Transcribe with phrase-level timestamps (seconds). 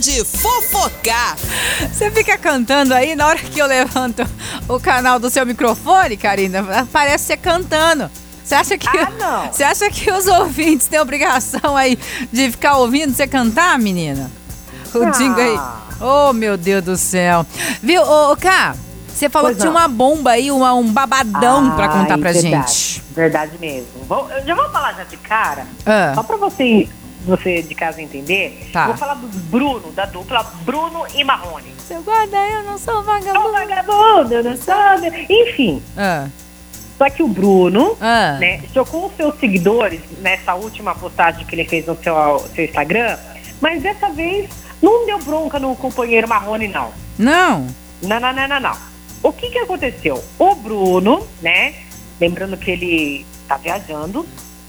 [0.00, 1.36] de fofocar.
[1.92, 4.26] Você fica cantando aí, na hora que eu levanto
[4.68, 8.10] o canal do seu microfone, Karina, parece você cantando.
[8.44, 9.46] Você acha que Ah, não.
[9.52, 11.96] Você acha que os ouvintes têm obrigação aí
[12.32, 14.28] de ficar ouvindo você cantar, menina?
[14.92, 15.10] O Ah.
[15.10, 15.60] Dingo aí.
[16.00, 17.46] Oh, meu Deus do céu.
[17.80, 18.74] Viu, ô, ô Cá,
[19.06, 19.78] você falou Pois que tinha não.
[19.80, 23.02] uma bomba aí, uma- um babadão pra contar pra verdade, gente.
[23.14, 23.86] Verdade mesmo.
[24.08, 26.12] Vou- eu já vou falar já de cara, Ah.
[26.16, 26.88] só pra você,
[27.24, 28.68] você de casa entender.
[28.72, 28.86] Tá.
[28.86, 31.74] Vou falar do Bruno, da dupla Bruno e Marrone.
[31.86, 33.52] Seu guarda, eu não sou É um vagabundo.
[33.52, 35.26] vagabundo, eu não sabe.
[35.28, 36.28] Enfim, Ah,
[36.96, 38.36] só que o Bruno, ah.
[38.38, 42.14] né, chocou os seus seguidores nessa última postagem que ele fez no seu,
[42.54, 43.18] seu Instagram,
[43.60, 44.48] mas dessa vez
[44.82, 46.90] não deu bronca no companheiro Marrone, não.
[47.18, 47.66] Não.
[48.02, 48.76] Não, não, não, não, não.
[49.22, 50.22] O que que aconteceu?
[50.38, 51.74] O Bruno, né?
[52.18, 54.24] Lembrando que ele tá viajando.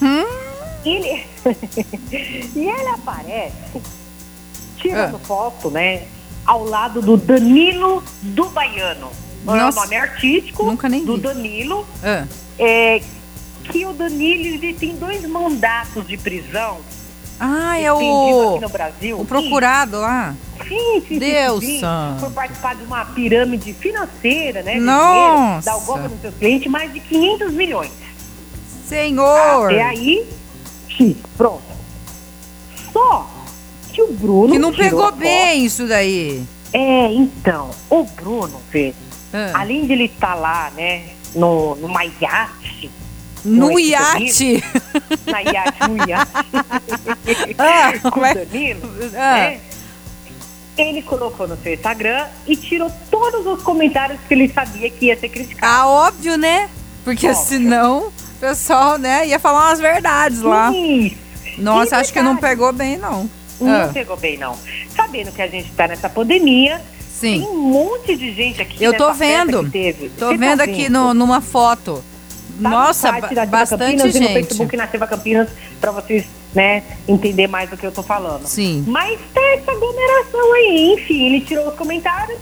[0.00, 0.24] Hum?
[0.84, 1.24] Ele...
[2.56, 3.52] e ele aparece
[4.78, 6.02] tirando foto, né?
[6.44, 9.10] Ao lado do Danilo do Baiano.
[9.46, 9.80] É o Nossa.
[9.80, 11.22] nome artístico Nunca nem do vi.
[11.22, 11.86] Danilo.
[12.02, 12.26] Ah.
[12.58, 13.00] É,
[13.64, 16.78] que o Danilo ele tem dois mandatos de prisão
[17.38, 19.20] Ah, é o, aqui no Brasil.
[19.20, 20.34] o procurado lá.
[20.66, 22.20] Sim, sim, Deus sim, sim.
[22.20, 24.76] Por participar de uma pirâmide financeira, né?
[24.76, 25.12] Nossa.
[25.12, 27.92] dinheiro, Dar o golpe nos seus clientes, mais de 500 milhões.
[28.86, 29.72] Senhor.
[29.72, 30.28] Até aí,
[30.96, 31.62] X, pronto.
[32.92, 33.28] Só
[33.92, 34.52] que o Bruno...
[34.52, 36.42] Que não pegou bem isso daí.
[36.72, 38.94] É, então, o Bruno, Fê,
[39.32, 39.60] Ah.
[39.60, 42.90] além de ele estar lá, né, no, numa iate...
[43.44, 44.62] No iate.
[45.26, 46.32] Na iate, no iate...
[47.58, 48.80] Ah, com o mas- Danilo,
[49.16, 49.34] Ah.
[49.34, 49.60] né?
[50.78, 55.18] Ele colocou no seu Instagram e tirou todos os comentários que ele sabia que ia
[55.20, 55.70] ser criticado.
[55.70, 56.70] Ah, óbvio, né?
[57.04, 57.44] Porque Óbvio.
[57.44, 60.72] senão pessoal, né, ia falar umas verdades lá.
[60.72, 61.16] Isso.
[61.58, 63.30] Nossa, acho que não pegou bem, não.
[63.60, 64.58] Não Ah, pegou bem, não.
[64.96, 66.80] Sabendo que a gente tá nessa pandemia,
[67.20, 67.46] tem sim.
[67.46, 69.62] um monte de gente aqui Eu tô vendo.
[70.18, 72.02] Tô Você vendo tá aqui no, numa foto.
[72.60, 74.32] Tá no Nossa, Ativa bastante Campinas e no gente.
[74.34, 75.48] Facebook Nativa Campinas
[75.80, 78.44] pra vocês, né, entender mais do que eu tô falando.
[78.46, 78.82] Sim.
[78.88, 82.40] Mas tá essa aglomeração aí, enfim, ele tirou os comentários.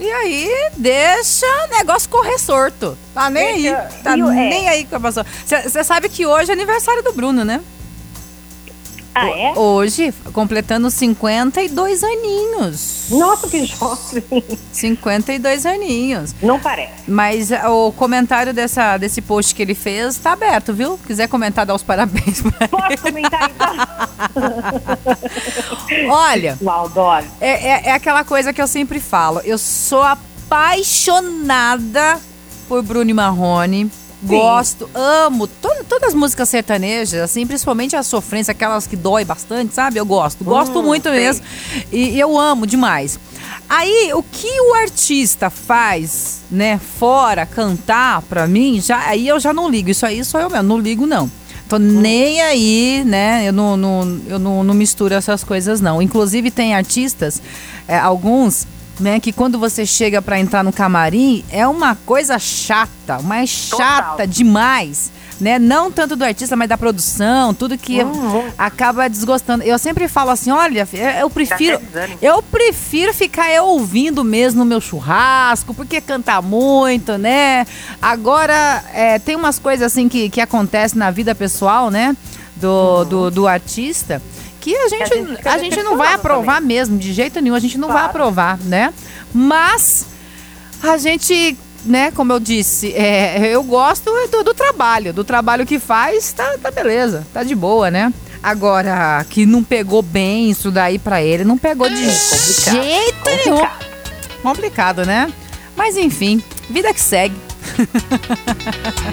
[0.00, 2.96] E aí, deixa o negócio correr sorto.
[3.12, 4.02] Tá nem Deixa- aí.
[4.02, 4.48] Tá e o- é.
[4.48, 5.26] nem aí com a pessoa.
[5.44, 7.60] Você sabe que hoje é aniversário do Bruno, né?
[9.12, 9.52] Ah, é?
[9.58, 13.06] Hoje, completando 52 aninhos.
[13.10, 14.22] Nossa, que jovem.
[14.72, 16.32] 52 aninhos.
[16.40, 16.92] Não parece.
[17.08, 20.96] Mas ah, o comentário dessa, desse post que ele fez tá aberto, viu?
[21.06, 22.68] Quiser comentar, dar os parabéns pra ele.
[22.68, 23.74] Posso comentar então?
[26.08, 27.26] Olha, Maldose.
[27.40, 29.40] é, é, é aquela coisa que eu sempre falo.
[29.44, 32.18] Eu sou apaixonada
[32.68, 33.90] por Bruno Marrone.
[34.22, 39.74] Gosto, amo to- todas as músicas sertanejas, assim, principalmente a sofrência, aquelas que dói bastante,
[39.74, 39.98] sabe?
[39.98, 41.12] Eu gosto, gosto Hum, muito sei.
[41.12, 41.46] mesmo.
[41.90, 43.18] E, e eu amo demais.
[43.66, 49.54] Aí, o que o artista faz, né, fora cantar pra mim, já, aí eu já
[49.54, 49.88] não ligo.
[49.88, 51.30] Isso aí sou eu mesmo, não ligo não.
[51.70, 53.46] Tô nem aí, né?
[53.46, 56.02] Eu não, não, eu não, não misturo essas coisas, não.
[56.02, 57.40] Inclusive, tem artistas,
[57.86, 58.66] é, alguns,
[59.00, 64.10] né, que quando você chega pra entrar no camarim, é uma coisa chata, mas chata
[64.12, 64.26] Total.
[64.26, 65.10] demais.
[65.40, 65.58] Né?
[65.58, 68.50] Não tanto do artista, mas da produção, tudo que Uhum.
[68.58, 69.64] acaba desgostando.
[69.64, 70.86] Eu sempre falo assim: olha,
[71.18, 71.80] eu prefiro.
[72.20, 77.66] Eu prefiro ficar eu ouvindo mesmo no meu churrasco, porque canta muito, né?
[78.02, 82.14] Agora, é, tem umas coisas assim que, que acontecem na vida pessoal, né?
[82.56, 84.20] Do, do, do artista,
[84.60, 87.88] que a gente, a gente não vai aprovar mesmo, de jeito nenhum, a gente não
[87.88, 88.10] vai Claro.
[88.10, 88.92] aprovar, né?
[89.34, 90.06] Mas
[90.82, 91.56] a gente.
[91.82, 96.58] Né, como eu disse, é, eu gosto do, do trabalho, do trabalho que faz, tá,
[96.62, 98.12] tá beleza, tá de boa, né?
[98.42, 103.56] Agora, que não pegou bem isso daí pra ele, não pegou de complicado, jeito nenhum.
[103.60, 103.86] complicado.
[104.42, 105.32] Complicado, né?
[105.74, 107.34] Mas enfim, vida que segue.